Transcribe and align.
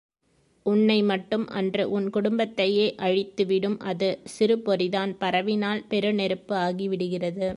உன்னைமட்டும் 0.65 1.45
அன்று 1.51 1.83
உன் 1.89 2.07
குடும்பத்தையே 2.09 2.87
அழித்துவிடும் 2.99 3.77
அது 3.83 4.09
சிறு 4.25 4.55
பொறிதான் 4.65 5.13
பரவினால் 5.19 5.81
பெரு 5.87 6.11
நெருப்பு 6.13 6.55
ஆகிவிடுகிறது. 6.57 7.49